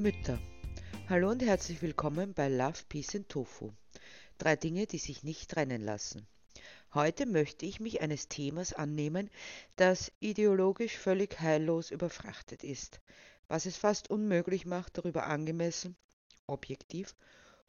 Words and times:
Mütter. 0.00 0.38
Hallo 1.10 1.28
und 1.28 1.42
herzlich 1.42 1.82
willkommen 1.82 2.32
bei 2.32 2.48
Love, 2.48 2.78
Peace 2.88 3.16
and 3.16 3.28
Tofu. 3.28 3.70
Drei 4.38 4.56
Dinge, 4.56 4.86
die 4.86 4.96
sich 4.96 5.24
nicht 5.24 5.50
trennen 5.50 5.82
lassen. 5.82 6.26
Heute 6.94 7.26
möchte 7.26 7.66
ich 7.66 7.80
mich 7.80 8.00
eines 8.00 8.26
Themas 8.26 8.72
annehmen, 8.72 9.28
das 9.76 10.10
ideologisch 10.18 10.96
völlig 10.96 11.38
heillos 11.38 11.90
überfrachtet 11.90 12.64
ist, 12.64 13.02
was 13.46 13.66
es 13.66 13.76
fast 13.76 14.08
unmöglich 14.08 14.64
macht, 14.64 14.96
darüber 14.96 15.26
angemessen, 15.26 15.96
objektiv 16.46 17.14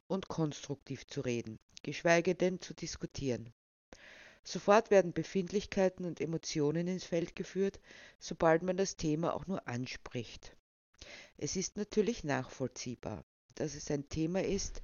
und 0.08 0.30
konstruktiv 0.30 1.06
zu 1.08 1.20
reden, 1.20 1.60
geschweige 1.84 2.34
denn 2.34 2.62
zu 2.62 2.74
diskutieren. 2.74 3.52
Sofort 4.46 4.90
werden 4.90 5.12
Befindlichkeiten 5.12 6.06
und 6.06 6.22
Emotionen 6.22 6.88
ins 6.88 7.04
Feld 7.04 7.36
geführt, 7.36 7.82
sobald 8.20 8.64
man 8.64 8.78
das 8.78 8.96
Thema 8.96 9.36
auch 9.36 9.48
nur 9.48 9.68
anspricht. 9.68 10.56
Es 11.44 11.56
ist 11.56 11.76
natürlich 11.76 12.24
nachvollziehbar, 12.24 13.26
dass 13.56 13.74
es 13.74 13.90
ein 13.90 14.08
Thema 14.10 14.44
ist, 14.44 14.84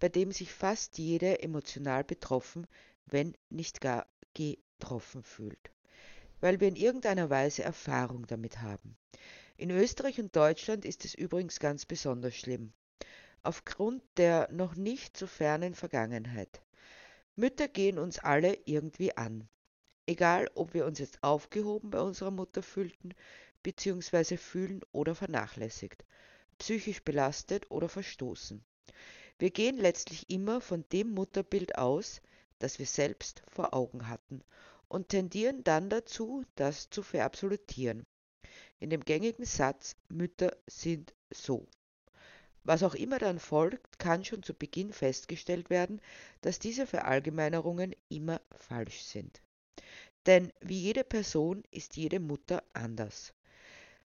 bei 0.00 0.08
dem 0.08 0.32
sich 0.32 0.50
fast 0.50 0.96
jeder 0.96 1.42
emotional 1.42 2.02
betroffen, 2.02 2.66
wenn 3.04 3.36
nicht 3.50 3.82
gar 3.82 4.06
getroffen 4.32 5.22
fühlt, 5.22 5.70
weil 6.40 6.60
wir 6.60 6.68
in 6.68 6.76
irgendeiner 6.76 7.28
Weise 7.28 7.62
Erfahrung 7.62 8.26
damit 8.26 8.62
haben. 8.62 8.96
In 9.58 9.70
Österreich 9.70 10.18
und 10.18 10.34
Deutschland 10.34 10.86
ist 10.86 11.04
es 11.04 11.14
übrigens 11.14 11.60
ganz 11.60 11.84
besonders 11.84 12.34
schlimm, 12.34 12.72
aufgrund 13.42 14.02
der 14.16 14.50
noch 14.50 14.76
nicht 14.76 15.14
so 15.14 15.26
fernen 15.26 15.74
Vergangenheit. 15.74 16.62
Mütter 17.36 17.68
gehen 17.68 17.98
uns 17.98 18.18
alle 18.18 18.56
irgendwie 18.64 19.14
an. 19.14 19.46
Egal, 20.06 20.50
ob 20.54 20.72
wir 20.72 20.86
uns 20.86 21.00
jetzt 21.00 21.22
aufgehoben 21.22 21.90
bei 21.90 22.00
unserer 22.00 22.30
Mutter 22.30 22.62
fühlten, 22.62 23.12
bzw. 23.62 24.36
fühlen 24.36 24.80
oder 24.92 25.14
vernachlässigt, 25.14 26.04
psychisch 26.58 27.02
belastet 27.02 27.70
oder 27.70 27.88
verstoßen. 27.88 28.64
Wir 29.38 29.50
gehen 29.50 29.76
letztlich 29.76 30.30
immer 30.30 30.60
von 30.60 30.84
dem 30.92 31.10
Mutterbild 31.10 31.78
aus, 31.78 32.20
das 32.58 32.78
wir 32.78 32.86
selbst 32.86 33.42
vor 33.48 33.74
Augen 33.74 34.08
hatten 34.08 34.42
und 34.88 35.10
tendieren 35.10 35.62
dann 35.64 35.90
dazu, 35.90 36.44
das 36.56 36.90
zu 36.90 37.02
verabsolutieren. 37.02 38.06
In 38.80 38.90
dem 38.90 39.04
gängigen 39.04 39.44
Satz 39.44 39.96
Mütter 40.08 40.56
sind 40.66 41.14
so. 41.30 41.66
Was 42.64 42.82
auch 42.82 42.94
immer 42.94 43.18
dann 43.18 43.38
folgt, 43.38 43.98
kann 43.98 44.24
schon 44.24 44.42
zu 44.42 44.54
Beginn 44.54 44.92
festgestellt 44.92 45.70
werden, 45.70 46.00
dass 46.40 46.58
diese 46.58 46.86
Verallgemeinerungen 46.86 47.94
immer 48.08 48.40
falsch 48.50 49.02
sind. 49.02 49.40
Denn 50.26 50.52
wie 50.60 50.78
jede 50.78 51.04
Person 51.04 51.62
ist 51.70 51.96
jede 51.96 52.20
Mutter 52.20 52.62
anders. 52.72 53.32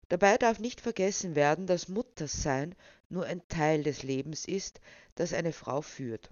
Dabei 0.08 0.38
darf 0.38 0.58
nicht 0.58 0.80
vergessen 0.80 1.34
werden, 1.34 1.66
dass 1.66 1.88
Muttersein 1.88 2.74
nur 3.10 3.26
ein 3.26 3.46
Teil 3.48 3.82
des 3.82 4.02
Lebens 4.02 4.46
ist, 4.46 4.80
das 5.14 5.34
eine 5.34 5.52
Frau 5.52 5.82
führt, 5.82 6.30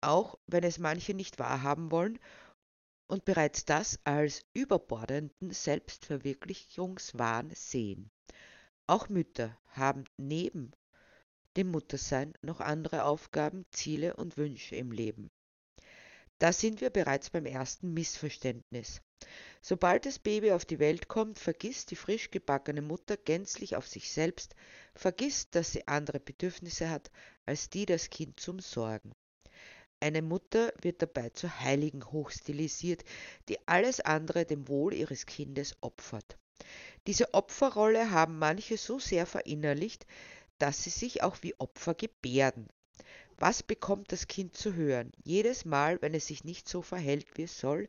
auch 0.00 0.38
wenn 0.46 0.64
es 0.64 0.78
manche 0.78 1.12
nicht 1.12 1.38
wahrhaben 1.38 1.90
wollen 1.90 2.18
und 3.06 3.24
bereits 3.24 3.64
das 3.64 3.98
als 4.04 4.42
überbordenden 4.54 5.50
Selbstverwirklichungswahn 5.50 7.50
sehen. 7.54 8.10
Auch 8.86 9.08
Mütter 9.08 9.56
haben 9.68 10.04
neben 10.16 10.72
dem 11.56 11.70
Muttersein 11.70 12.34
noch 12.42 12.60
andere 12.60 13.04
Aufgaben, 13.04 13.66
Ziele 13.72 14.16
und 14.16 14.36
Wünsche 14.36 14.76
im 14.76 14.92
Leben. 14.92 15.30
Da 16.38 16.52
sind 16.52 16.80
wir 16.80 16.90
bereits 16.90 17.30
beim 17.30 17.44
ersten 17.44 17.92
Missverständnis. 17.92 19.02
Sobald 19.62 20.06
das 20.06 20.18
Baby 20.18 20.52
auf 20.52 20.64
die 20.64 20.78
Welt 20.78 21.08
kommt, 21.08 21.38
vergisst 21.38 21.90
die 21.90 21.96
frisch 21.96 22.30
gebackene 22.30 22.80
Mutter 22.80 23.16
gänzlich 23.16 23.76
auf 23.76 23.86
sich 23.86 24.10
selbst, 24.10 24.54
vergisst, 24.94 25.54
dass 25.54 25.72
sie 25.72 25.86
andere 25.86 26.20
Bedürfnisse 26.20 26.88
hat 26.88 27.10
als 27.44 27.68
die 27.68 27.84
das 27.84 28.08
Kind 28.08 28.40
zum 28.40 28.60
Sorgen. 28.60 29.12
Eine 30.00 30.22
Mutter 30.22 30.72
wird 30.80 31.02
dabei 31.02 31.28
zur 31.28 31.60
Heiligen 31.60 32.10
hochstilisiert, 32.10 33.04
die 33.50 33.58
alles 33.68 34.00
andere 34.00 34.46
dem 34.46 34.66
Wohl 34.66 34.94
ihres 34.94 35.26
Kindes 35.26 35.76
opfert. 35.82 36.38
Diese 37.06 37.34
Opferrolle 37.34 38.10
haben 38.10 38.38
manche 38.38 38.78
so 38.78 38.98
sehr 38.98 39.26
verinnerlicht, 39.26 40.06
dass 40.58 40.82
sie 40.82 40.90
sich 40.90 41.22
auch 41.22 41.36
wie 41.42 41.58
Opfer 41.60 41.94
gebärden. 41.94 42.68
Was 43.36 43.62
bekommt 43.62 44.12
das 44.12 44.26
Kind 44.26 44.56
zu 44.56 44.74
hören? 44.74 45.12
Jedes 45.22 45.64
Mal, 45.64 46.00
wenn 46.00 46.14
es 46.14 46.26
sich 46.26 46.44
nicht 46.44 46.68
so 46.68 46.82
verhält, 46.82 47.26
wie 47.36 47.44
es 47.44 47.58
soll, 47.58 47.88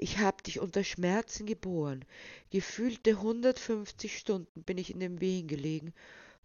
ich 0.00 0.18
hab 0.18 0.42
dich 0.42 0.60
unter 0.60 0.82
Schmerzen 0.82 1.44
geboren. 1.44 2.06
Gefühlte 2.50 3.10
150 3.10 4.16
Stunden 4.16 4.62
bin 4.62 4.78
ich 4.78 4.90
in 4.90 5.00
den 5.00 5.20
Wehen 5.20 5.46
gelegen 5.46 5.92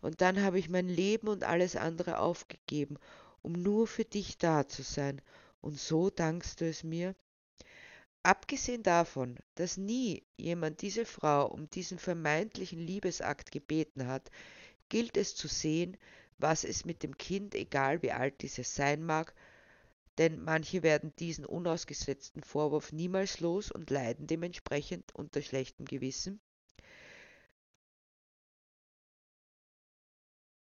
und 0.01 0.19
dann 0.19 0.41
habe 0.41 0.59
ich 0.59 0.69
mein 0.69 0.89
Leben 0.89 1.29
und 1.29 1.45
alles 1.45 1.77
andere 1.77 2.19
aufgegeben, 2.19 2.97
um 3.41 3.53
nur 3.53 3.87
für 3.87 4.03
dich 4.03 4.37
da 4.37 4.67
zu 4.67 4.83
sein. 4.83 5.21
Und 5.61 5.79
so 5.79 6.09
dankst 6.09 6.59
du 6.59 6.67
es 6.67 6.83
mir? 6.83 7.15
Abgesehen 8.23 8.83
davon, 8.83 9.37
dass 9.55 9.77
nie 9.77 10.23
jemand 10.35 10.81
diese 10.81 11.05
Frau 11.05 11.47
um 11.47 11.69
diesen 11.69 11.97
vermeintlichen 11.97 12.79
Liebesakt 12.79 13.51
gebeten 13.51 14.07
hat, 14.07 14.31
gilt 14.89 15.15
es 15.15 15.33
zu 15.33 15.47
sehen, 15.47 15.95
was 16.37 16.65
es 16.65 16.83
mit 16.83 17.03
dem 17.03 17.17
Kind, 17.17 17.55
egal 17.55 18.01
wie 18.01 18.11
alt 18.11 18.41
dieses 18.41 18.75
sein 18.75 19.05
mag, 19.05 19.33
denn 20.17 20.41
manche 20.41 20.83
werden 20.83 21.15
diesen 21.17 21.45
unausgesetzten 21.45 22.43
Vorwurf 22.43 22.91
niemals 22.91 23.39
los 23.39 23.71
und 23.71 23.89
leiden 23.89 24.27
dementsprechend 24.27 25.13
unter 25.13 25.41
schlechtem 25.41 25.85
Gewissen. 25.85 26.41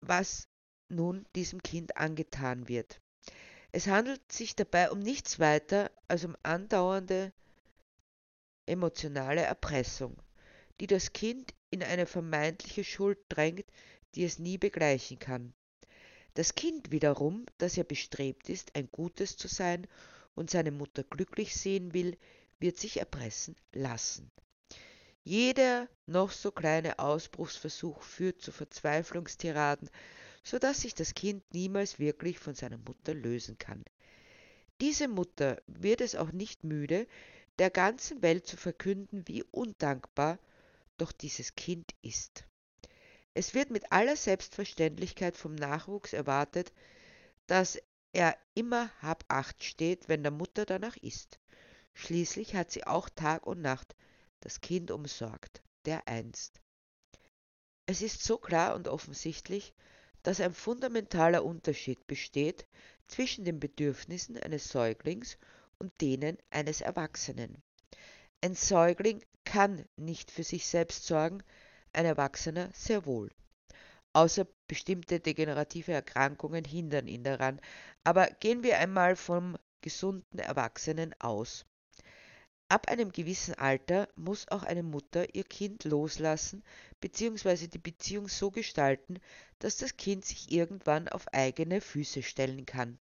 Was 0.01 0.47
nun 0.89 1.25
diesem 1.35 1.61
Kind 1.61 1.97
angetan 1.97 2.67
wird. 2.67 3.01
Es 3.71 3.87
handelt 3.87 4.31
sich 4.31 4.55
dabei 4.55 4.91
um 4.91 4.99
nichts 4.99 5.39
weiter 5.39 5.91
als 6.07 6.23
um 6.23 6.35
andauernde 6.43 7.33
emotionale 8.67 9.41
Erpressung, 9.41 10.15
die 10.79 10.87
das 10.87 11.13
Kind 11.13 11.53
in 11.69 11.83
eine 11.83 12.05
vermeintliche 12.05 12.83
Schuld 12.83 13.19
drängt, 13.29 13.65
die 14.15 14.23
es 14.23 14.39
nie 14.39 14.57
begleichen 14.57 15.19
kann. 15.19 15.53
Das 16.35 16.53
Kind 16.53 16.91
wiederum, 16.91 17.45
das 17.57 17.77
ja 17.77 17.83
bestrebt 17.83 18.49
ist, 18.49 18.75
ein 18.75 18.89
Gutes 18.91 19.37
zu 19.37 19.47
sein 19.47 19.87
und 20.35 20.49
seine 20.49 20.71
Mutter 20.71 21.03
glücklich 21.03 21.55
sehen 21.55 21.93
will, 21.93 22.17
wird 22.59 22.77
sich 22.77 22.97
erpressen 22.99 23.55
lassen. 23.71 24.29
Jeder 25.23 25.87
noch 26.05 26.31
so 26.31 26.51
kleine 26.51 26.99
Ausbruchsversuch 26.99 28.01
führt 28.03 28.41
zu 28.41 28.51
Verzweiflungstiraden, 28.51 29.89
so 30.43 30.59
dass 30.59 30.81
sich 30.81 30.93
das 30.93 31.13
Kind 31.13 31.41
niemals 31.53 31.99
wirklich 31.99 32.37
von 32.37 32.53
seiner 32.53 32.77
Mutter 32.77 33.13
lösen 33.13 33.57
kann. 33.57 33.83
Diese 34.81 35.07
Mutter 35.07 35.61
wird 35.67 36.01
es 36.01 36.15
auch 36.15 36.33
nicht 36.33 36.65
müde, 36.65 37.07
der 37.59 37.69
ganzen 37.69 38.21
Welt 38.21 38.45
zu 38.45 38.57
verkünden, 38.57 39.25
wie 39.25 39.43
undankbar 39.43 40.37
doch 40.97 41.13
dieses 41.13 41.55
Kind 41.55 41.91
ist. 42.01 42.45
Es 43.37 43.53
wird 43.53 43.69
mit 43.69 43.91
aller 43.91 44.15
Selbstverständlichkeit 44.15 45.35
vom 45.35 45.55
Nachwuchs 45.55 46.13
erwartet, 46.13 46.71
dass 47.47 47.77
er 48.13 48.37
immer 48.53 48.89
hab 49.01 49.25
acht 49.27 49.61
steht, 49.61 50.07
wenn 50.07 50.23
der 50.23 50.31
Mutter 50.31 50.65
danach 50.65 50.95
ist. 50.95 51.37
Schließlich 51.93 52.55
hat 52.55 52.71
sie 52.71 52.87
auch 52.87 53.09
Tag 53.09 53.45
und 53.45 53.61
Nacht 53.61 53.93
das 54.39 54.61
Kind 54.61 54.89
umsorgt, 54.89 55.61
der 55.83 56.07
einst. 56.07 56.61
Es 57.85 58.01
ist 58.01 58.23
so 58.23 58.37
klar 58.37 58.73
und 58.73 58.87
offensichtlich, 58.87 59.73
dass 60.23 60.39
ein 60.39 60.53
fundamentaler 60.53 61.43
Unterschied 61.43 62.07
besteht 62.07 62.65
zwischen 63.07 63.43
den 63.43 63.59
Bedürfnissen 63.59 64.37
eines 64.37 64.69
Säuglings 64.69 65.37
und 65.77 65.91
denen 65.99 66.37
eines 66.51 66.79
Erwachsenen. 66.79 67.61
Ein 68.41 68.55
Säugling 68.55 69.23
kann 69.43 69.85
nicht 69.97 70.31
für 70.31 70.43
sich 70.43 70.67
selbst 70.67 71.05
sorgen, 71.05 71.43
ein 71.95 72.05
Erwachsener 72.05 72.69
sehr 72.73 73.05
wohl. 73.05 73.31
Außer 74.13 74.47
bestimmte 74.67 75.19
degenerative 75.19 75.91
Erkrankungen 75.91 76.63
hindern 76.63 77.07
ihn 77.07 77.23
daran. 77.23 77.59
Aber 78.03 78.27
gehen 78.39 78.63
wir 78.63 78.79
einmal 78.79 79.15
vom 79.15 79.57
gesunden 79.81 80.39
Erwachsenen 80.39 81.13
aus. 81.19 81.65
Ab 82.67 82.87
einem 82.87 83.11
gewissen 83.11 83.53
Alter 83.53 84.09
muss 84.15 84.47
auch 84.47 84.63
eine 84.63 84.81
Mutter 84.81 85.35
ihr 85.35 85.43
Kind 85.43 85.83
loslassen 85.83 86.63
bzw. 86.99 87.67
die 87.67 87.77
Beziehung 87.77 88.27
so 88.27 88.49
gestalten, 88.49 89.19
dass 89.59 89.77
das 89.77 89.97
Kind 89.97 90.25
sich 90.25 90.51
irgendwann 90.51 91.07
auf 91.07 91.27
eigene 91.27 91.79
Füße 91.79 92.23
stellen 92.23 92.65
kann. 92.65 92.97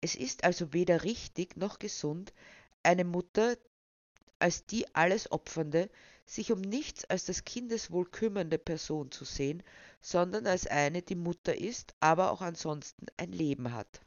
Es 0.00 0.16
ist 0.16 0.42
also 0.42 0.72
weder 0.72 1.04
richtig 1.04 1.56
noch 1.56 1.78
gesund, 1.78 2.32
eine 2.82 3.04
Mutter 3.04 3.56
als 4.40 4.66
die 4.66 4.92
alles 4.94 5.30
Opfernde, 5.30 5.88
sich 6.30 6.52
um 6.52 6.60
nichts 6.60 7.04
als 7.06 7.24
das 7.24 7.44
Kindeswohl 7.44 8.04
kümmernde 8.06 8.58
Person 8.58 9.10
zu 9.10 9.24
sehen, 9.24 9.64
sondern 10.00 10.46
als 10.46 10.68
eine, 10.68 11.02
die 11.02 11.16
Mutter 11.16 11.58
ist, 11.58 11.92
aber 11.98 12.30
auch 12.30 12.40
ansonsten 12.40 13.06
ein 13.16 13.32
Leben 13.32 13.72
hat. 13.72 14.00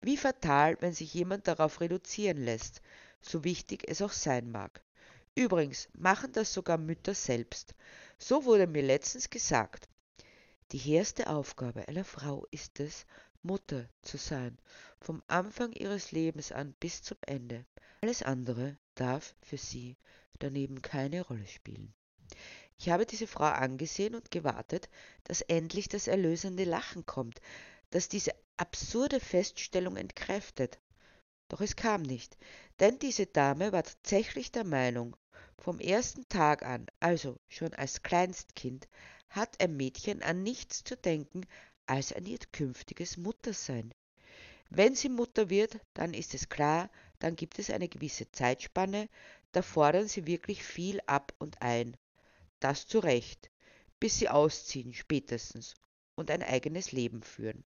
Wie 0.00 0.16
fatal, 0.16 0.76
wenn 0.80 0.92
sich 0.92 1.12
jemand 1.12 1.48
darauf 1.48 1.80
reduzieren 1.80 2.38
lässt, 2.44 2.80
so 3.20 3.42
wichtig 3.42 3.82
es 3.88 4.00
auch 4.02 4.12
sein 4.12 4.52
mag. 4.52 4.80
Übrigens 5.34 5.88
machen 5.94 6.30
das 6.30 6.52
sogar 6.52 6.78
Mütter 6.78 7.14
selbst. 7.14 7.74
So 8.18 8.44
wurde 8.44 8.68
mir 8.68 8.82
letztens 8.82 9.28
gesagt. 9.28 9.88
Die 10.70 10.92
erste 10.92 11.28
Aufgabe 11.28 11.88
einer 11.88 12.04
Frau 12.04 12.46
ist 12.52 12.78
es, 12.78 13.04
Mutter 13.42 13.88
zu 14.02 14.16
sein, 14.16 14.58
vom 15.00 15.22
Anfang 15.26 15.72
ihres 15.72 16.12
Lebens 16.12 16.52
an 16.52 16.74
bis 16.78 17.02
zum 17.02 17.18
Ende. 17.26 17.64
Alles 18.02 18.22
andere 18.22 18.76
darf 19.00 19.34
für 19.42 19.58
sie 19.58 19.96
daneben 20.38 20.82
keine 20.82 21.22
Rolle 21.22 21.46
spielen. 21.46 21.94
Ich 22.78 22.90
habe 22.90 23.06
diese 23.06 23.26
Frau 23.26 23.44
angesehen 23.44 24.14
und 24.14 24.30
gewartet, 24.30 24.88
dass 25.24 25.40
endlich 25.40 25.88
das 25.88 26.06
erlösende 26.06 26.64
Lachen 26.64 27.06
kommt, 27.06 27.40
das 27.90 28.08
diese 28.08 28.32
absurde 28.56 29.18
Feststellung 29.18 29.96
entkräftet. 29.96 30.78
Doch 31.48 31.60
es 31.60 31.76
kam 31.76 32.02
nicht, 32.02 32.36
denn 32.78 32.98
diese 32.98 33.26
Dame 33.26 33.72
war 33.72 33.82
tatsächlich 33.82 34.52
der 34.52 34.64
Meinung, 34.64 35.16
vom 35.58 35.80
ersten 35.80 36.28
Tag 36.28 36.62
an, 36.62 36.86
also 37.00 37.36
schon 37.48 37.74
als 37.74 38.02
Kleinstkind, 38.02 38.88
hat 39.30 39.60
ein 39.60 39.76
Mädchen 39.76 40.22
an 40.22 40.42
nichts 40.42 40.84
zu 40.84 40.96
denken 40.96 41.46
als 41.86 42.12
an 42.12 42.26
ihr 42.26 42.38
künftiges 42.52 43.16
Muttersein. 43.16 43.92
Wenn 44.70 44.94
sie 44.94 45.08
Mutter 45.08 45.50
wird, 45.50 45.80
dann 45.94 46.12
ist 46.14 46.34
es 46.34 46.48
klar, 46.48 46.90
dann 47.18 47.36
gibt 47.36 47.58
es 47.58 47.70
eine 47.70 47.88
gewisse 47.88 48.30
Zeitspanne, 48.30 49.08
da 49.52 49.62
fordern 49.62 50.08
sie 50.08 50.26
wirklich 50.26 50.62
viel 50.62 51.00
ab 51.06 51.32
und 51.38 51.62
ein. 51.62 51.96
Das 52.60 52.86
zu 52.86 52.98
Recht, 52.98 53.50
bis 54.00 54.18
sie 54.18 54.28
ausziehen 54.28 54.94
spätestens 54.94 55.74
und 56.14 56.30
ein 56.30 56.42
eigenes 56.42 56.92
Leben 56.92 57.22
führen. 57.22 57.64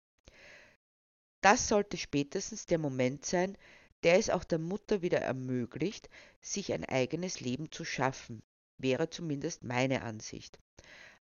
Das 1.41 1.67
sollte 1.67 1.97
spätestens 1.97 2.65
der 2.65 2.77
Moment 2.77 3.25
sein, 3.25 3.57
der 4.03 4.17
es 4.17 4.29
auch 4.29 4.43
der 4.43 4.59
Mutter 4.59 5.01
wieder 5.01 5.19
ermöglicht, 5.19 6.09
sich 6.41 6.73
ein 6.73 6.85
eigenes 6.85 7.39
Leben 7.39 7.71
zu 7.71 7.85
schaffen, 7.85 8.41
wäre 8.77 9.09
zumindest 9.09 9.63
meine 9.63 10.01
Ansicht. 10.01 10.59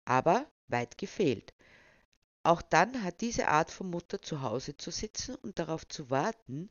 Aber 0.04 0.46
weit 0.68 0.98
gefehlt. 0.98 1.54
Auch 2.42 2.62
dann 2.62 3.02
hat 3.02 3.20
diese 3.20 3.48
Art 3.48 3.70
von 3.70 3.90
Mutter 3.90 4.22
zu 4.22 4.40
Hause 4.40 4.76
zu 4.76 4.90
sitzen 4.90 5.34
und 5.36 5.58
darauf 5.58 5.86
zu 5.86 6.08
warten, 6.08 6.70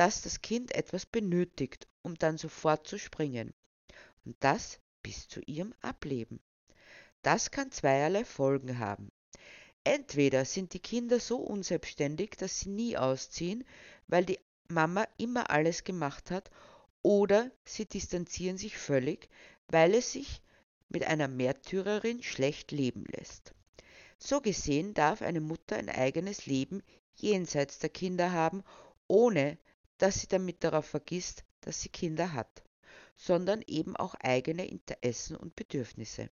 dass 0.00 0.22
das 0.22 0.40
Kind 0.40 0.74
etwas 0.74 1.04
benötigt, 1.04 1.86
um 2.00 2.14
dann 2.14 2.38
sofort 2.38 2.86
zu 2.86 2.98
springen. 2.98 3.52
Und 4.24 4.34
das 4.40 4.80
bis 5.02 5.28
zu 5.28 5.42
ihrem 5.42 5.74
Ableben. 5.82 6.40
Das 7.20 7.50
kann 7.50 7.70
zweierlei 7.70 8.24
Folgen 8.24 8.78
haben. 8.78 9.12
Entweder 9.84 10.46
sind 10.46 10.72
die 10.72 10.80
Kinder 10.80 11.20
so 11.20 11.36
unselbstständig, 11.36 12.30
dass 12.38 12.60
sie 12.60 12.70
nie 12.70 12.96
ausziehen, 12.96 13.62
weil 14.06 14.24
die 14.24 14.38
Mama 14.68 15.06
immer 15.18 15.50
alles 15.50 15.84
gemacht 15.84 16.30
hat, 16.30 16.50
oder 17.02 17.50
sie 17.66 17.84
distanzieren 17.84 18.56
sich 18.56 18.78
völlig, 18.78 19.28
weil 19.68 19.94
es 19.94 20.12
sich 20.12 20.40
mit 20.88 21.04
einer 21.04 21.28
Märtyrerin 21.28 22.22
schlecht 22.22 22.72
leben 22.72 23.04
lässt. 23.04 23.52
So 24.18 24.40
gesehen 24.40 24.94
darf 24.94 25.20
eine 25.20 25.42
Mutter 25.42 25.76
ein 25.76 25.90
eigenes 25.90 26.46
Leben 26.46 26.82
jenseits 27.16 27.80
der 27.80 27.90
Kinder 27.90 28.32
haben, 28.32 28.64
ohne 29.06 29.58
dass 30.00 30.18
sie 30.18 30.28
damit 30.28 30.64
darauf 30.64 30.86
vergisst, 30.86 31.44
dass 31.60 31.82
sie 31.82 31.90
Kinder 31.90 32.32
hat, 32.32 32.62
sondern 33.16 33.62
eben 33.66 33.96
auch 33.96 34.14
eigene 34.14 34.66
Interessen 34.66 35.36
und 35.36 35.54
Bedürfnisse. 35.54 36.30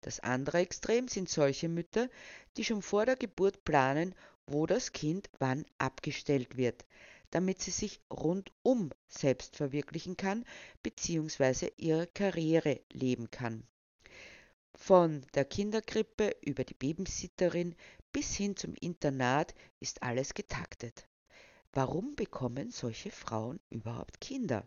Das 0.00 0.20
andere 0.20 0.60
Extrem 0.60 1.06
sind 1.06 1.28
solche 1.28 1.68
Mütter, 1.68 2.08
die 2.56 2.64
schon 2.64 2.80
vor 2.80 3.04
der 3.04 3.16
Geburt 3.16 3.64
planen, 3.64 4.14
wo 4.46 4.64
das 4.64 4.92
Kind 4.92 5.28
wann 5.38 5.66
abgestellt 5.76 6.56
wird, 6.56 6.86
damit 7.30 7.60
sie 7.60 7.70
sich 7.70 8.00
rundum 8.10 8.92
selbst 9.08 9.56
verwirklichen 9.56 10.16
kann 10.16 10.46
bzw. 10.82 11.72
ihre 11.76 12.06
Karriere 12.06 12.80
leben 12.92 13.30
kann. 13.30 13.62
Von 14.74 15.26
der 15.34 15.44
Kinderkrippe 15.44 16.34
über 16.40 16.64
die 16.64 16.72
Babysitterin 16.72 17.76
bis 18.10 18.34
hin 18.34 18.56
zum 18.56 18.74
Internat 18.80 19.54
ist 19.80 20.02
alles 20.02 20.32
getaktet. 20.32 21.06
Warum 21.72 22.16
bekommen 22.16 22.72
solche 22.72 23.12
Frauen 23.12 23.60
überhaupt 23.70 24.20
Kinder? 24.20 24.66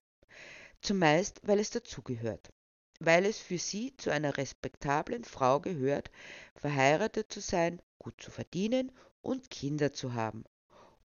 Zumeist, 0.81 1.41
weil 1.43 1.59
es 1.59 1.69
dazugehört, 1.69 2.53
weil 3.01 3.25
es 3.25 3.39
für 3.39 3.57
sie 3.57 3.93
zu 3.97 4.09
einer 4.09 4.37
respektablen 4.37 5.25
Frau 5.25 5.59
gehört, 5.59 6.09
verheiratet 6.55 7.29
zu 7.29 7.41
sein, 7.41 7.81
gut 7.99 8.21
zu 8.21 8.31
verdienen 8.31 8.89
und 9.21 9.49
Kinder 9.49 9.91
zu 9.91 10.13
haben. 10.13 10.45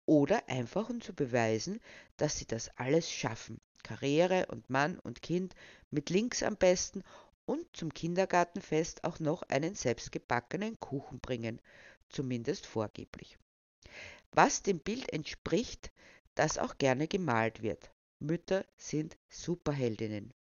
Oder 0.07 0.49
einfach 0.49 0.91
um 0.91 1.01
zu 1.01 1.13
beweisen, 1.13 1.81
dass 2.17 2.39
sie 2.39 2.47
das 2.47 2.71
alles 2.77 3.11
schaffen. 3.11 3.61
Karriere 3.83 4.47
und 4.47 4.71
Mann 4.71 4.97
und 5.01 5.23
Kind 5.23 5.57
mit 5.91 6.09
links 6.09 6.45
am 6.45 6.57
besten 6.57 7.03
und 7.47 7.67
zum 7.77 7.93
Kindergartenfest 7.93 9.03
auch 9.03 9.19
noch 9.19 9.43
einen 9.43 9.75
selbstgebackenen 9.75 10.79
Kuchen 10.79 11.19
bringen, 11.19 11.61
zumindest 12.11 12.67
vorgeblich. 12.67 13.39
Was 14.32 14.62
dem 14.62 14.79
Bild 14.79 15.12
entspricht, 15.12 15.91
das 16.35 16.56
auch 16.56 16.79
gerne 16.79 17.09
gemalt 17.09 17.62
wird. 17.62 17.91
Mütter 18.21 18.65
sind 18.77 19.17
Superheldinnen. 19.29 20.32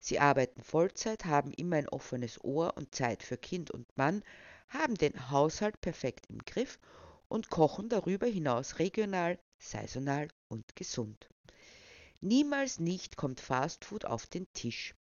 Sie 0.00 0.18
arbeiten 0.18 0.62
Vollzeit, 0.62 1.24
haben 1.24 1.52
immer 1.52 1.76
ein 1.76 1.88
offenes 1.88 2.42
Ohr 2.42 2.76
und 2.76 2.94
Zeit 2.94 3.22
für 3.22 3.36
Kind 3.36 3.70
und 3.70 3.96
Mann, 3.96 4.24
haben 4.68 4.96
den 4.96 5.30
Haushalt 5.30 5.80
perfekt 5.80 6.26
im 6.28 6.38
Griff 6.38 6.80
und 7.28 7.48
kochen 7.48 7.88
darüber 7.88 8.26
hinaus 8.26 8.78
regional, 8.78 9.38
saisonal 9.58 10.28
und 10.48 10.74
gesund. 10.74 11.28
Niemals 12.20 12.80
nicht 12.80 13.16
kommt 13.16 13.40
Fastfood 13.40 14.04
auf 14.04 14.26
den 14.26 14.52
Tisch. 14.52 14.94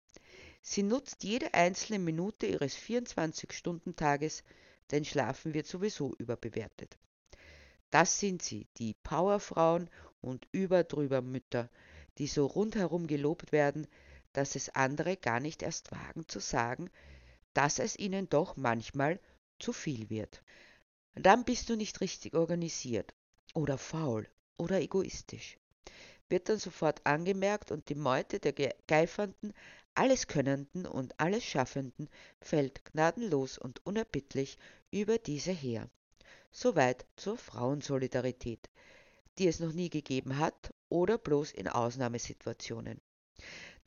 Sie 0.60 0.82
nutzt 0.82 1.22
jede 1.22 1.54
einzelne 1.54 2.00
Minute 2.00 2.46
ihres 2.46 2.76
24-Stunden-Tages, 2.76 4.42
denn 4.90 5.04
Schlafen 5.04 5.54
wird 5.54 5.66
sowieso 5.66 6.14
überbewertet. 6.19 6.98
Das 7.90 8.19
sind 8.19 8.42
sie, 8.42 8.66
die 8.76 8.94
Powerfrauen 9.02 9.88
und 10.20 10.48
überdrüber 10.52 11.22
Mütter, 11.22 11.70
die 12.19 12.26
so 12.26 12.46
rundherum 12.46 13.06
gelobt 13.06 13.52
werden, 13.52 13.86
dass 14.32 14.56
es 14.56 14.69
andere 14.70 15.16
gar 15.16 15.40
nicht 15.40 15.62
erst 15.62 15.92
wagen 15.92 16.28
zu 16.28 16.40
sagen, 16.40 16.90
dass 17.52 17.78
es 17.78 17.98
ihnen 17.98 18.28
doch 18.28 18.56
manchmal 18.56 19.20
zu 19.58 19.72
viel 19.72 20.10
wird. 20.10 20.42
Dann 21.14 21.44
bist 21.44 21.70
du 21.70 21.76
nicht 21.76 22.00
richtig 22.00 22.34
organisiert 22.34 23.14
oder 23.54 23.78
faul 23.78 24.28
oder 24.56 24.80
egoistisch. 24.80 25.58
Wird 26.28 26.48
dann 26.48 26.58
sofort 26.58 27.06
angemerkt 27.06 27.70
und 27.70 27.88
die 27.88 27.94
Meute 27.94 28.40
der 28.40 28.52
Geifernden 28.87 29.52
Alleskönnenden 29.96 30.87
und 30.87 31.20
Allesschaffenden 31.20 32.09
fällt 32.40 32.85
gnadenlos 32.85 33.59
und 33.59 33.87
unerbittlich 33.87 34.59
über 34.90 35.18
diese 35.18 35.52
her. 35.52 35.88
Soweit 36.56 37.04
zur 37.16 37.37
Frauensolidarität, 37.37 38.70
die 39.38 39.49
es 39.49 39.58
noch 39.58 39.73
nie 39.73 39.90
gegeben 39.90 40.38
hat 40.38 40.73
oder 40.88 41.18
bloß 41.18 41.50
in 41.50 41.66
Ausnahmesituationen. 41.66 43.00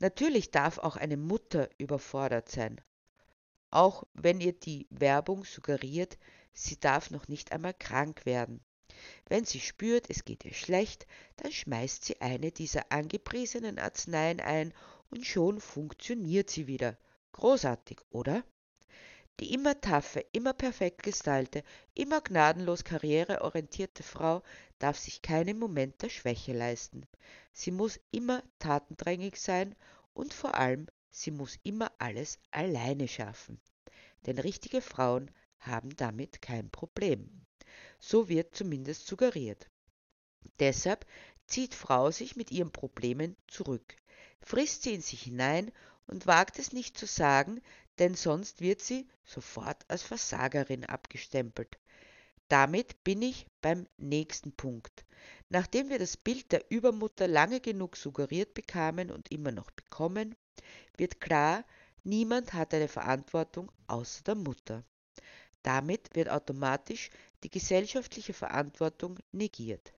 Natürlich 0.00 0.50
darf 0.50 0.76
auch 0.76 0.96
eine 0.96 1.16
Mutter 1.16 1.70
überfordert 1.78 2.50
sein, 2.50 2.78
auch 3.70 4.04
wenn 4.12 4.42
ihr 4.42 4.52
die 4.52 4.86
Werbung 4.90 5.44
suggeriert, 5.44 6.18
sie 6.52 6.78
darf 6.78 7.10
noch 7.10 7.26
nicht 7.26 7.52
einmal 7.52 7.72
krank 7.72 8.26
werden. 8.26 8.62
Wenn 9.26 9.46
sie 9.46 9.60
spürt, 9.60 10.10
es 10.10 10.26
geht 10.26 10.44
ihr 10.44 10.52
schlecht, 10.52 11.06
dann 11.38 11.52
schmeißt 11.52 12.04
sie 12.04 12.20
eine 12.20 12.52
dieser 12.52 12.92
angepriesenen 12.92 13.78
Arzneien 13.78 14.40
ein 14.40 14.74
und 15.08 15.24
schon 15.26 15.58
funktioniert 15.58 16.50
sie 16.50 16.66
wieder. 16.66 16.98
Großartig, 17.32 18.00
oder? 18.10 18.44
Die 19.40 19.52
immer 19.54 19.80
taffe, 19.80 20.24
immer 20.32 20.52
perfekt 20.52 21.04
gestylte, 21.04 21.62
immer 21.94 22.20
gnadenlos 22.20 22.82
karriereorientierte 22.82 24.02
Frau 24.02 24.42
darf 24.80 24.98
sich 24.98 25.22
keinen 25.22 25.58
Moment 25.60 26.02
der 26.02 26.08
Schwäche 26.08 26.52
leisten. 26.52 27.06
Sie 27.52 27.70
muss 27.70 28.00
immer 28.10 28.42
tatendrängig 28.58 29.36
sein 29.36 29.76
und 30.12 30.34
vor 30.34 30.56
allem, 30.56 30.88
sie 31.10 31.30
muss 31.30 31.56
immer 31.62 31.92
alles 31.98 32.40
alleine 32.50 33.06
schaffen. 33.06 33.60
Denn 34.26 34.38
richtige 34.38 34.80
Frauen 34.80 35.30
haben 35.60 35.94
damit 35.96 36.42
kein 36.42 36.70
Problem. 36.70 37.46
So 38.00 38.28
wird 38.28 38.56
zumindest 38.56 39.06
suggeriert. 39.06 39.68
Deshalb 40.58 41.06
zieht 41.46 41.74
Frau 41.74 42.10
sich 42.10 42.34
mit 42.34 42.50
ihren 42.50 42.72
Problemen 42.72 43.36
zurück, 43.46 43.96
frisst 44.40 44.82
sie 44.82 44.94
in 44.94 45.00
sich 45.00 45.22
hinein 45.22 45.70
und 46.06 46.26
wagt 46.26 46.58
es 46.58 46.72
nicht 46.72 46.98
zu 46.98 47.06
sagen, 47.06 47.60
denn 47.98 48.14
sonst 48.14 48.60
wird 48.60 48.80
sie 48.80 49.06
sofort 49.24 49.84
als 49.88 50.02
Versagerin 50.02 50.84
abgestempelt. 50.84 51.78
Damit 52.48 53.04
bin 53.04 53.20
ich 53.22 53.46
beim 53.60 53.86
nächsten 53.98 54.52
Punkt. 54.52 55.04
Nachdem 55.50 55.90
wir 55.90 55.98
das 55.98 56.16
Bild 56.16 56.50
der 56.52 56.70
Übermutter 56.70 57.28
lange 57.28 57.60
genug 57.60 57.96
suggeriert 57.96 58.54
bekamen 58.54 59.10
und 59.10 59.30
immer 59.30 59.52
noch 59.52 59.70
bekommen, 59.70 60.34
wird 60.96 61.20
klar, 61.20 61.64
niemand 62.04 62.54
hat 62.54 62.72
eine 62.72 62.88
Verantwortung 62.88 63.70
außer 63.86 64.22
der 64.22 64.34
Mutter. 64.34 64.84
Damit 65.62 66.14
wird 66.14 66.28
automatisch 66.28 67.10
die 67.42 67.50
gesellschaftliche 67.50 68.32
Verantwortung 68.32 69.18
negiert. 69.32 69.92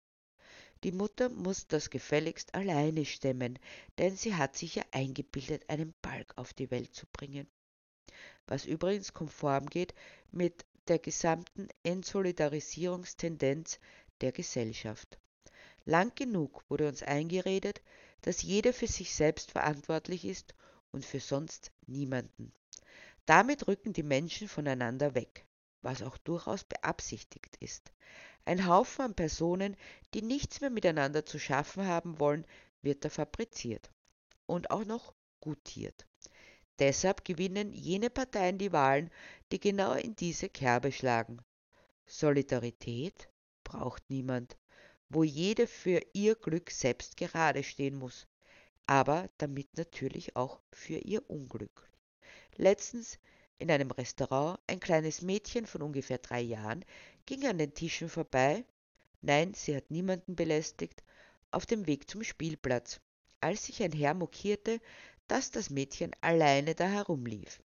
Die 0.83 0.92
Mutter 0.92 1.28
muss 1.28 1.69
das 1.69 1.90
gefälligst 1.90 2.54
alleine 2.54 3.04
stemmen, 3.04 3.59
denn 3.99 4.16
sie 4.16 4.35
hat 4.35 4.57
sich 4.57 4.76
ja 4.76 4.85
eingebildet, 4.92 5.69
einen 5.69 5.95
Balk 6.00 6.33
auf 6.37 6.54
die 6.54 6.71
Welt 6.71 6.95
zu 6.95 7.07
bringen. 7.12 7.47
Was 8.47 8.64
übrigens 8.66 9.12
konform 9.12 9.66
geht 9.66 9.94
mit 10.30 10.64
der 10.88 10.99
gesamten 10.99 11.68
Entsolidarisierungstendenz 11.82 13.78
der 14.20 14.32
Gesellschaft. 14.32 15.18
Lang 15.85 16.14
genug 16.14 16.62
wurde 16.68 16.88
uns 16.88 17.02
eingeredet, 17.02 17.80
dass 18.23 18.42
jeder 18.42 18.73
für 18.73 18.87
sich 18.87 19.14
selbst 19.14 19.52
verantwortlich 19.52 20.25
ist 20.25 20.54
und 20.90 21.04
für 21.04 21.20
sonst 21.20 21.70
niemanden. 21.87 22.52
Damit 23.26 23.68
rücken 23.68 23.92
die 23.92 24.02
Menschen 24.02 24.49
voneinander 24.49 25.14
weg, 25.14 25.47
was 25.82 26.02
auch 26.02 26.18
durchaus 26.18 26.64
beabsichtigt 26.64 27.56
ist. 27.61 27.92
Ein 28.44 28.66
Haufen 28.66 29.04
an 29.04 29.14
Personen, 29.14 29.76
die 30.14 30.23
nichts 30.23 30.61
mehr 30.61 30.70
miteinander 30.70 31.25
zu 31.25 31.38
schaffen 31.38 31.87
haben 31.87 32.18
wollen, 32.18 32.47
wird 32.82 33.04
da 33.04 33.11
fabriziert 33.11 33.90
und 34.47 34.70
auch 34.70 34.85
noch 34.85 35.14
gutiert. 35.40 36.06
Deshalb 36.80 37.26
gewinnen 37.26 37.75
jene 37.75 38.08
Parteien 38.08 38.56
die 38.56 38.72
Wahlen, 38.72 39.10
die 39.52 39.60
genau 39.60 39.92
in 39.92 40.16
diese 40.16 40.49
Kerbe 40.49 40.90
schlagen. 40.90 41.38
Solidarität 42.06 43.28
braucht 43.64 44.02
niemand, 44.08 44.56
wo 45.10 45.22
jede 45.22 45.66
für 45.66 46.00
ihr 46.14 46.34
Glück 46.37 46.70
selbst 46.70 47.18
gerade 47.18 47.62
stehen 47.62 47.96
muss, 47.96 48.26
aber 48.87 49.28
damit 49.37 49.76
natürlich 49.76 50.34
auch 50.37 50.62
für 50.72 50.96
ihr 50.96 51.28
Unglück. 51.28 51.87
Letztens 52.56 53.18
in 53.58 53.70
einem 53.70 53.90
Restaurant 53.90 54.58
ein 54.66 54.80
kleines 54.80 55.20
Mädchen 55.20 55.66
von 55.66 55.82
ungefähr 55.82 56.18
drei 56.18 56.40
Jahren 56.40 56.84
ging 57.26 57.46
an 57.46 57.58
den 57.58 57.75
Tischen 57.75 58.08
vorbei, 58.08 58.64
nein, 59.20 59.52
sie 59.52 59.76
hat 59.76 59.90
niemanden 59.90 60.34
belästigt, 60.34 61.04
auf 61.50 61.66
dem 61.66 61.87
Weg 61.87 62.08
zum 62.08 62.25
Spielplatz, 62.25 63.00
als 63.40 63.66
sich 63.66 63.82
ein 63.82 63.92
Herr 63.92 64.14
mokierte, 64.14 64.80
dass 65.30 65.52
das 65.52 65.70
Mädchen 65.70 66.10
alleine 66.20 66.75
da 66.75 66.88
herumlief. 66.88 67.62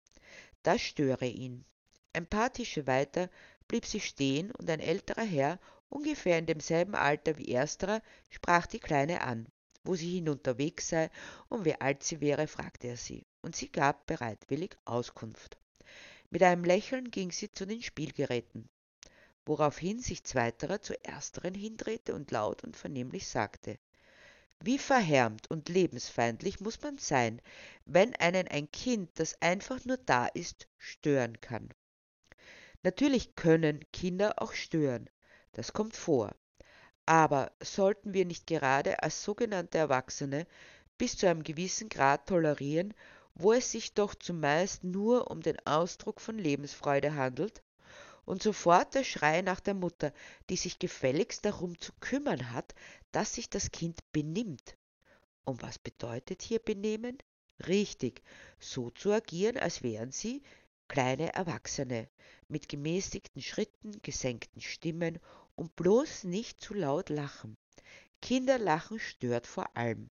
Das 0.63 0.81
störe 0.81 1.25
ihn. 1.25 1.65
Ein 2.13 2.25
paar 2.25 2.53
Tische 2.53 2.87
weiter 2.87 3.29
blieb 3.67 3.85
sie 3.85 3.99
stehen 3.99 4.51
und 4.51 4.69
ein 4.69 4.79
älterer 4.79 5.23
Herr, 5.23 5.59
ungefähr 5.89 6.39
in 6.39 6.45
demselben 6.45 6.95
Alter 6.95 7.37
wie 7.37 7.51
ersterer, 7.51 8.01
sprach 8.29 8.65
die 8.65 8.79
Kleine 8.79 9.21
an. 9.21 9.45
Wo 9.83 9.95
sie 9.95 10.15
hinunterwegs 10.15 10.87
sei 10.87 11.09
und 11.49 11.65
wie 11.65 11.75
alt 11.75 12.03
sie 12.03 12.21
wäre, 12.21 12.47
fragte 12.47 12.87
er 12.87 12.97
sie, 12.97 13.25
und 13.41 13.57
sie 13.57 13.69
gab 13.69 14.05
bereitwillig 14.07 14.77
Auskunft. 14.85 15.57
Mit 16.29 16.43
einem 16.43 16.63
Lächeln 16.63 17.11
ging 17.11 17.31
sie 17.31 17.51
zu 17.51 17.65
den 17.65 17.81
Spielgeräten, 17.81 18.69
woraufhin 19.45 19.99
sich 19.99 20.23
zweiterer 20.23 20.81
zu 20.81 20.93
ersteren 21.03 21.55
hindrehte 21.55 22.13
und 22.13 22.31
laut 22.31 22.63
und 22.63 22.77
vernehmlich 22.77 23.27
sagte 23.27 23.77
wie 24.61 24.77
verhärmt 24.77 25.49
und 25.49 25.69
lebensfeindlich 25.69 26.59
muss 26.59 26.81
man 26.81 26.97
sein, 26.97 27.41
wenn 27.85 28.15
einen 28.15 28.47
ein 28.47 28.71
Kind, 28.71 29.09
das 29.15 29.41
einfach 29.41 29.85
nur 29.85 29.97
da 29.97 30.27
ist, 30.27 30.67
stören 30.77 31.39
kann. 31.39 31.69
Natürlich 32.83 33.35
können 33.35 33.83
Kinder 33.91 34.41
auch 34.41 34.53
stören, 34.53 35.09
das 35.53 35.73
kommt 35.73 35.95
vor. 35.95 36.35
Aber 37.05 37.51
sollten 37.61 38.13
wir 38.13 38.25
nicht 38.25 38.47
gerade 38.47 39.01
als 39.01 39.23
sogenannte 39.23 39.77
Erwachsene 39.77 40.45
bis 40.97 41.17
zu 41.17 41.27
einem 41.27 41.43
gewissen 41.43 41.89
Grad 41.89 42.27
tolerieren, 42.27 42.93
wo 43.33 43.53
es 43.53 43.71
sich 43.71 43.93
doch 43.93 44.13
zumeist 44.13 44.83
nur 44.83 45.31
um 45.31 45.41
den 45.41 45.57
Ausdruck 45.65 46.19
von 46.21 46.37
Lebensfreude 46.37 47.15
handelt, 47.15 47.63
und 48.25 48.43
sofort 48.43 48.93
der 48.93 49.03
Schrei 49.03 49.41
nach 49.41 49.59
der 49.59 49.73
Mutter, 49.73 50.13
die 50.51 50.55
sich 50.55 50.77
gefälligst 50.77 51.45
darum 51.45 51.79
zu 51.79 51.91
kümmern 51.99 52.51
hat, 52.53 52.75
dass 53.11 53.35
sich 53.35 53.49
das 53.49 53.71
Kind 53.71 53.99
benimmt. 54.11 54.77
Und 55.45 55.61
was 55.61 55.79
bedeutet 55.79 56.41
hier 56.41 56.59
benehmen? 56.59 57.17
Richtig, 57.67 58.21
so 58.59 58.89
zu 58.89 59.11
agieren, 59.11 59.57
als 59.57 59.83
wären 59.83 60.11
sie 60.11 60.41
kleine 60.87 61.33
Erwachsene, 61.33 62.09
mit 62.47 62.69
gemäßigten 62.69 63.41
Schritten, 63.41 64.01
gesenkten 64.01 64.61
Stimmen 64.61 65.19
und 65.55 65.75
bloß 65.75 66.23
nicht 66.23 66.61
zu 66.61 66.73
laut 66.73 67.09
lachen. 67.09 67.57
Kinderlachen 68.21 68.99
stört 68.99 69.45
vor 69.45 69.75
allem. 69.77 70.09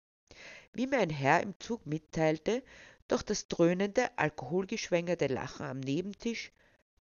Wie 0.73 0.87
mir 0.87 0.99
ein 0.99 1.09
Herr 1.09 1.41
im 1.41 1.59
Zug 1.59 1.85
mitteilte, 1.85 2.63
doch 3.07 3.21
das 3.21 3.47
dröhnende, 3.47 4.17
alkoholgeschwängerte 4.17 5.27
Lachen 5.27 5.65
am 5.65 5.79
Nebentisch 5.79 6.51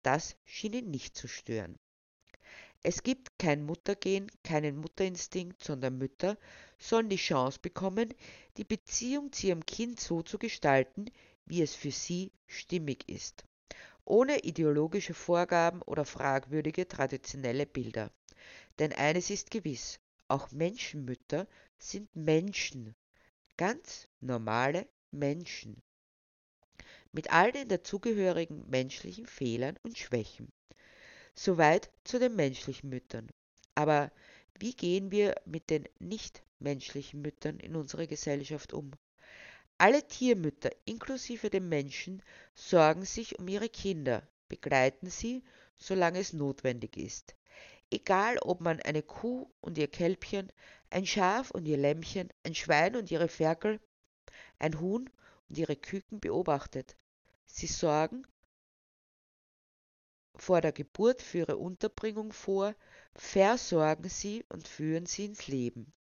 das 0.05 0.35
schien 0.45 0.73
ihn 0.73 0.91
nicht 0.91 1.17
zu 1.17 1.27
stören. 1.27 1.79
Es 2.87 3.01
gibt 3.01 3.39
kein 3.39 3.65
Muttergehen, 3.65 4.31
keinen 4.43 4.77
Mutterinstinkt, 4.77 5.63
sondern 5.63 5.97
Mütter 5.97 6.37
sollen 6.77 7.09
die 7.09 7.15
Chance 7.15 7.57
bekommen, 7.59 8.13
die 8.57 8.63
Beziehung 8.63 9.31
zu 9.31 9.47
ihrem 9.47 9.65
Kind 9.65 9.99
so 9.99 10.21
zu 10.21 10.37
gestalten, 10.37 11.07
wie 11.47 11.63
es 11.63 11.73
für 11.73 11.89
sie 11.89 12.31
stimmig 12.45 13.09
ist, 13.09 13.43
ohne 14.03 14.37
ideologische 14.41 15.15
Vorgaben 15.15 15.81
oder 15.81 16.05
fragwürdige 16.05 16.87
traditionelle 16.87 17.65
Bilder. 17.65 18.11
Denn 18.77 18.93
eines 18.93 19.31
ist 19.31 19.49
gewiss, 19.49 19.99
auch 20.27 20.51
Menschenmütter 20.51 21.47
sind 21.79 22.15
Menschen, 22.15 22.93
ganz 23.57 24.07
normale 24.19 24.87
Menschen 25.09 25.81
mit 27.11 27.31
all 27.31 27.51
den 27.51 27.67
dazugehörigen 27.67 28.69
menschlichen 28.69 29.25
Fehlern 29.25 29.75
und 29.81 29.97
Schwächen. 29.97 30.51
Soweit 31.35 31.91
zu 32.03 32.17
den 32.17 32.35
menschlichen 32.35 32.89
Müttern. 32.89 33.29
Aber 33.75 34.11
wie 34.57 34.73
gehen 34.73 35.11
wir 35.11 35.35
mit 35.45 35.69
den 35.69 35.87
nichtmenschlichen 35.99 37.21
Müttern 37.21 37.59
in 37.59 37.75
unserer 37.75 38.07
Gesellschaft 38.07 38.71
um? 38.73 38.91
Alle 39.77 40.07
Tiermütter, 40.07 40.71
inklusive 40.85 41.49
den 41.49 41.67
Menschen, 41.67 42.23
sorgen 42.53 43.03
sich 43.03 43.37
um 43.37 43.47
ihre 43.49 43.67
Kinder, 43.67 44.25
begleiten 44.47 45.09
sie, 45.09 45.43
solange 45.77 46.19
es 46.19 46.31
notwendig 46.31 46.95
ist. 46.95 47.35
Egal, 47.91 48.37
ob 48.39 48.61
man 48.61 48.79
eine 48.81 49.03
Kuh 49.03 49.51
und 49.59 49.77
ihr 49.77 49.89
Kälbchen, 49.89 50.51
ein 50.89 51.05
Schaf 51.05 51.51
und 51.51 51.65
ihr 51.65 51.77
Lämmchen, 51.77 52.29
ein 52.43 52.55
Schwein 52.55 52.95
und 52.95 53.11
ihre 53.11 53.27
Ferkel, 53.27 53.81
ein 54.57 54.79
Huhn 54.79 55.09
und 55.49 55.57
ihre 55.57 55.75
Küken 55.75 56.21
beobachtet. 56.21 56.95
Sie 57.45 57.67
sorgen 57.67 58.25
vor 60.37 60.61
der 60.61 60.71
Geburt 60.71 61.21
für 61.21 61.39
ihre 61.39 61.57
Unterbringung 61.57 62.31
vor, 62.31 62.75
versorgen 63.15 64.09
sie 64.09 64.43
und 64.49 64.67
führen 64.67 65.05
sie 65.05 65.25
ins 65.25 65.47
Leben. 65.47 65.93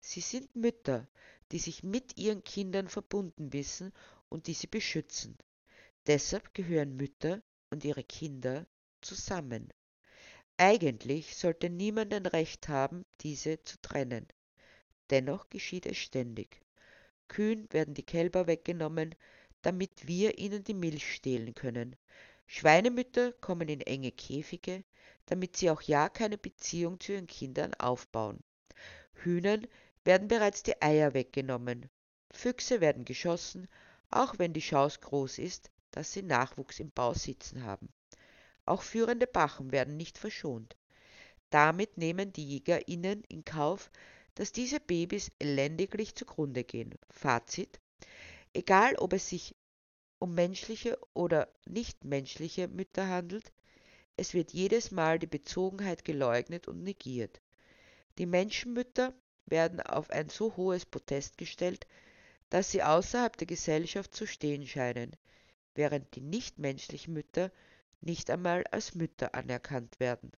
Sie 0.00 0.20
sind 0.20 0.54
Mütter, 0.54 1.08
die 1.52 1.58
sich 1.58 1.82
mit 1.82 2.16
ihren 2.16 2.44
Kindern 2.44 2.88
verbunden 2.88 3.52
wissen 3.52 3.92
und 4.28 4.46
die 4.46 4.54
sie 4.54 4.66
beschützen. 4.66 5.36
Deshalb 6.06 6.52
gehören 6.54 6.96
Mütter 6.96 7.42
und 7.70 7.84
ihre 7.84 8.04
Kinder 8.04 8.66
zusammen. 9.00 9.72
Eigentlich 10.56 11.36
sollte 11.36 11.70
niemand 11.70 12.14
ein 12.14 12.26
Recht 12.26 12.68
haben, 12.68 13.04
diese 13.20 13.62
zu 13.64 13.80
trennen. 13.80 14.26
Dennoch 15.10 15.48
geschieht 15.50 15.86
es 15.86 15.96
ständig. 15.96 16.60
Kühen 17.28 17.66
werden 17.70 17.94
die 17.94 18.04
Kälber 18.04 18.46
weggenommen, 18.46 19.14
damit 19.62 20.06
wir 20.06 20.38
ihnen 20.38 20.62
die 20.62 20.74
Milch 20.74 21.14
stehlen 21.14 21.54
können. 21.54 21.96
Schweinemütter 22.46 23.32
kommen 23.32 23.68
in 23.68 23.80
enge 23.80 24.12
Käfige, 24.12 24.84
damit 25.26 25.56
sie 25.56 25.70
auch 25.70 25.82
ja 25.82 26.08
keine 26.08 26.38
Beziehung 26.38 27.00
zu 27.00 27.12
ihren 27.12 27.26
Kindern 27.26 27.74
aufbauen. 27.74 28.40
Hühnern 29.14 29.66
werden 30.04 30.28
bereits 30.28 30.62
die 30.62 30.80
Eier 30.82 31.14
weggenommen. 31.14 31.88
Füchse 32.30 32.80
werden 32.80 33.04
geschossen, 33.04 33.68
auch 34.10 34.38
wenn 34.38 34.52
die 34.52 34.60
Chance 34.60 35.00
groß 35.00 35.38
ist, 35.38 35.70
dass 35.90 36.12
sie 36.12 36.22
Nachwuchs 36.22 36.80
im 36.80 36.90
Bau 36.90 37.14
sitzen 37.14 37.64
haben. 37.64 37.88
Auch 38.66 38.82
führende 38.82 39.26
Bachen 39.26 39.72
werden 39.72 39.96
nicht 39.96 40.18
verschont. 40.18 40.76
Damit 41.50 41.98
nehmen 41.98 42.32
die 42.32 42.48
JägerInnen 42.48 43.22
in 43.28 43.44
Kauf, 43.44 43.90
dass 44.34 44.52
diese 44.52 44.80
Babys 44.80 45.30
elendiglich 45.38 46.14
zugrunde 46.14 46.64
gehen. 46.64 46.94
Fazit: 47.10 47.78
Egal, 48.52 48.96
ob 48.96 49.12
es 49.12 49.28
sich 49.28 49.54
um 50.24 50.34
menschliche 50.34 50.98
oder 51.12 51.52
nichtmenschliche 51.66 52.66
Mütter 52.66 53.08
handelt, 53.08 53.52
es 54.16 54.32
wird 54.32 54.54
jedes 54.54 54.90
Mal 54.90 55.18
die 55.18 55.26
Bezogenheit 55.26 56.02
geleugnet 56.02 56.66
und 56.66 56.82
negiert. 56.82 57.42
Die 58.16 58.24
Menschenmütter 58.24 59.12
werden 59.44 59.82
auf 59.82 60.08
ein 60.08 60.30
so 60.30 60.56
hohes 60.56 60.86
Protest 60.86 61.36
gestellt, 61.36 61.86
dass 62.48 62.70
sie 62.70 62.82
außerhalb 62.82 63.36
der 63.36 63.46
Gesellschaft 63.46 64.14
zu 64.14 64.26
stehen 64.26 64.66
scheinen, 64.66 65.14
während 65.74 66.16
die 66.16 66.22
nichtmenschlichen 66.22 67.12
Mütter 67.12 67.52
nicht 68.00 68.30
einmal 68.30 68.64
als 68.70 68.94
Mütter 68.94 69.34
anerkannt 69.34 70.00
werden, 70.00 70.32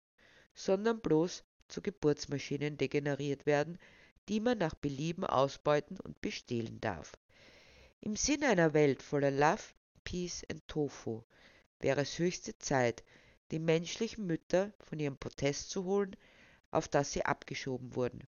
sondern 0.56 1.00
bloß 1.00 1.44
zu 1.68 1.84
Geburtsmaschinen 1.84 2.80
degeneriert 2.80 3.46
werden, 3.46 3.78
die 4.30 4.40
man 4.40 4.58
nach 4.58 4.74
Belieben 4.74 5.26
ausbeuten 5.26 6.00
und 6.00 6.22
bestehlen 6.22 6.82
darf. 6.82 7.12
Im 8.02 8.16
Sinne 8.16 8.50
einer 8.50 8.74
Welt 8.74 9.02
voller 9.02 9.32
Love, 9.32 9.75
Peace 10.06 10.46
and 10.50 10.66
Tofu 10.68 11.24
wäre 11.80 12.02
es 12.02 12.18
höchste 12.20 12.58
Zeit, 12.58 13.04
die 13.52 13.60
menschlichen 13.60 14.26
Mütter 14.26 14.72
von 14.80 15.00
ihrem 15.00 15.18
Protest 15.18 15.70
zu 15.70 15.84
holen, 15.84 16.16
auf 16.72 16.88
das 16.88 17.12
sie 17.12 17.26
abgeschoben 17.26 17.96
wurden, 17.96 18.24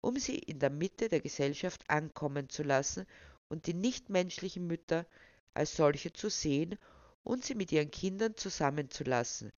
um 0.00 0.18
sie 0.18 0.38
in 0.38 0.58
der 0.58 0.70
Mitte 0.70 1.08
der 1.08 1.20
Gesellschaft 1.20 1.88
ankommen 1.90 2.48
zu 2.48 2.62
lassen 2.62 3.06
und 3.48 3.66
die 3.66 3.74
nichtmenschlichen 3.74 4.66
Mütter 4.66 5.04
als 5.52 5.76
solche 5.76 6.12
zu 6.12 6.30
sehen 6.30 6.78
und 7.24 7.44
sie 7.44 7.54
mit 7.54 7.72
ihren 7.72 7.90
Kindern 7.90 8.36
zusammenzulassen, 8.36 9.52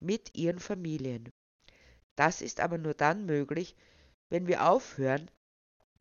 mit 0.00 0.36
ihren 0.36 0.58
Familien. 0.58 1.32
Das 2.16 2.42
ist 2.42 2.60
aber 2.60 2.78
nur 2.78 2.94
dann 2.94 3.26
möglich, 3.26 3.76
wenn 4.28 4.46
wir 4.46 4.68
aufhören, 4.68 5.30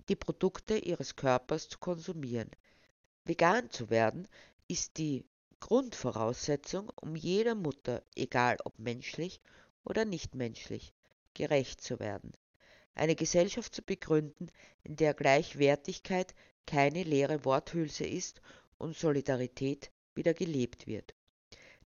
die 0.10 0.16
Produkte 0.16 0.78
ihres 0.78 1.16
Körpers 1.16 1.70
zu 1.70 1.78
konsumieren. 1.78 2.50
Vegan 3.25 3.70
zu 3.70 3.90
werden 3.90 4.28
ist 4.72 4.98
die 4.98 5.25
Grundvoraussetzung, 5.60 6.90
um 6.96 7.18
jeder 7.18 7.56
Mutter, 7.56 8.06
egal 8.16 8.56
ob 8.63 8.80
menschlich 8.80 9.42
oder 9.84 10.06
nicht 10.06 10.34
menschlich, 10.34 10.94
gerecht 11.34 11.82
zu 11.82 12.00
werden. 12.00 12.32
Eine 12.96 13.18
Gesellschaft 13.18 13.75
zu 13.75 13.82
begründen, 13.82 14.48
in 14.84 14.96
der 14.96 15.13
Gleichwertigkeit 15.13 16.34
keine 16.66 17.04
leere 17.04 17.44
Worthülse 17.44 18.06
ist 18.06 18.40
und 18.78 18.96
Solidarität 18.96 19.92
wieder 20.16 20.34
gelebt 20.34 20.88
wird. 20.88 21.16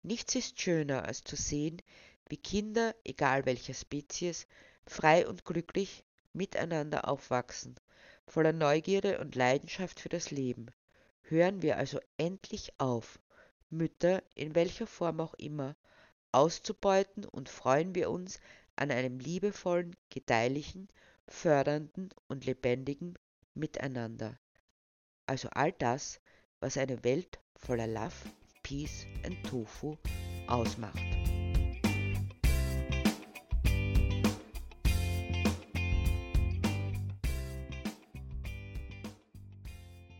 Nichts 0.01 0.35
ist 0.35 0.59
schöner, 0.59 1.05
als 1.05 1.23
zu 1.23 1.37
sehen, 1.37 1.81
wie 2.27 2.35
Kinder, 2.35 2.93
egal 3.05 3.45
welcher 3.45 3.75
Spezies, 3.75 4.45
frei 4.85 5.25
und 5.25 5.45
glücklich 5.45 6.03
miteinander 6.33 7.07
aufwachsen, 7.07 7.75
voller 8.27 8.51
Neugierde 8.51 9.19
und 9.19 9.35
Leidenschaft 9.35 10.01
für 10.01 10.09
das 10.09 10.31
Leben. 10.31 10.67
Hören 11.23 11.61
wir 11.61 11.77
also 11.77 11.99
endlich 12.17 12.79
auf, 12.79 13.19
Mütter, 13.69 14.23
in 14.35 14.55
welcher 14.55 14.87
Form 14.87 15.19
auch 15.19 15.33
immer, 15.35 15.75
auszubeuten 16.31 17.25
und 17.25 17.49
freuen 17.49 17.95
wir 17.95 18.09
uns 18.09 18.39
an 18.75 18.91
einem 18.91 19.19
liebevollen, 19.19 19.95
gedeihlichen, 20.09 20.89
fördernden 21.27 22.09
und 22.27 22.45
lebendigen 22.45 23.17
Miteinander. 23.53 24.39
Also 25.25 25.49
all 25.51 25.71
das, 25.71 26.19
was 26.59 26.77
eine 26.77 27.03
Welt 27.03 27.39
voller 27.55 27.87
Love, 27.87 28.15
Peace 28.61 29.05
und 29.25 29.43
Tofu 29.43 29.97
ausmacht. 30.47 31.22